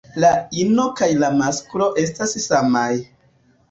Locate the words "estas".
2.07-2.37